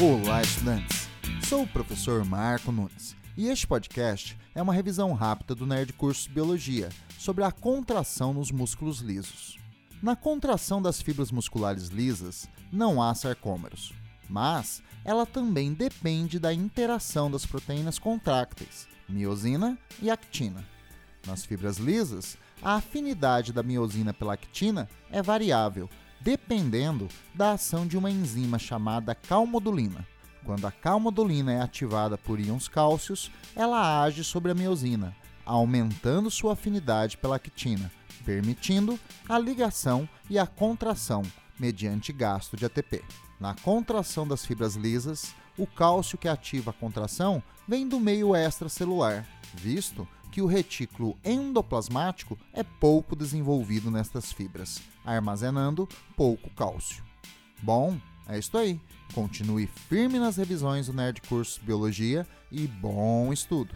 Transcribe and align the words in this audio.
Olá, 0.00 0.40
estudantes! 0.40 1.06
Sou 1.46 1.64
o 1.64 1.66
professor 1.66 2.24
Marco 2.24 2.72
Nunes 2.72 3.14
e 3.36 3.48
este 3.48 3.66
podcast 3.66 4.38
é 4.54 4.62
uma 4.62 4.72
revisão 4.72 5.12
rápida 5.12 5.54
do 5.54 5.66
Nerd 5.66 5.92
Curso 5.92 6.30
Biologia 6.30 6.88
sobre 7.18 7.44
a 7.44 7.52
contração 7.52 8.32
nos 8.32 8.50
músculos 8.50 9.00
lisos. 9.00 9.58
Na 10.02 10.16
contração 10.16 10.80
das 10.80 11.02
fibras 11.02 11.30
musculares 11.30 11.88
lisas, 11.88 12.48
não 12.72 13.02
há 13.02 13.14
sarcômeros, 13.14 13.92
mas 14.30 14.82
ela 15.04 15.26
também 15.26 15.74
depende 15.74 16.38
da 16.38 16.54
interação 16.54 17.30
das 17.30 17.44
proteínas 17.44 17.98
contrácteis, 17.98 18.88
miosina 19.06 19.78
e 20.00 20.10
actina. 20.10 20.64
Nas 21.26 21.44
fibras 21.44 21.76
lisas, 21.76 22.38
a 22.62 22.76
afinidade 22.76 23.52
da 23.52 23.62
miosina 23.62 24.14
pela 24.14 24.32
actina 24.32 24.88
é 25.10 25.20
variável, 25.20 25.88
dependendo 26.22 27.08
da 27.34 27.52
ação 27.52 27.86
de 27.86 27.96
uma 27.96 28.10
enzima 28.10 28.58
chamada 28.58 29.14
calmodulina. 29.14 30.06
Quando 30.44 30.66
a 30.66 30.72
calmodulina 30.72 31.52
é 31.52 31.60
ativada 31.60 32.16
por 32.16 32.40
íons 32.40 32.68
cálcios, 32.68 33.30
ela 33.54 34.02
age 34.02 34.24
sobre 34.24 34.50
a 34.50 34.54
miosina, 34.54 35.14
aumentando 35.44 36.30
sua 36.30 36.54
afinidade 36.54 37.16
pela 37.16 37.36
actina, 37.36 37.90
permitindo 38.24 38.98
a 39.28 39.38
ligação 39.38 40.08
e 40.28 40.38
a 40.38 40.46
contração 40.46 41.22
mediante 41.58 42.12
gasto 42.12 42.56
de 42.56 42.64
ATP. 42.64 43.04
Na 43.38 43.54
contração 43.54 44.26
das 44.26 44.44
fibras 44.44 44.74
lisas, 44.74 45.34
o 45.58 45.66
cálcio 45.66 46.18
que 46.18 46.28
ativa 46.28 46.70
a 46.70 46.74
contração 46.74 47.42
vem 47.68 47.86
do 47.86 48.00
meio 48.00 48.34
extracelular, 48.34 49.26
visto 49.54 50.06
que 50.32 50.40
o 50.40 50.46
retículo 50.46 51.16
endoplasmático 51.22 52.38
é 52.54 52.62
pouco 52.62 53.14
desenvolvido 53.14 53.90
nestas 53.90 54.32
fibras, 54.32 54.82
armazenando 55.04 55.86
pouco 56.16 56.48
cálcio. 56.50 57.04
Bom, 57.62 57.96
é 58.26 58.38
isso 58.38 58.56
aí. 58.56 58.80
Continue 59.14 59.66
firme 59.66 60.18
nas 60.18 60.38
revisões 60.38 60.86
do 60.86 60.94
Nerd 60.94 61.20
Curso 61.28 61.60
Biologia 61.62 62.26
e 62.50 62.66
bom 62.66 63.30
estudo! 63.30 63.74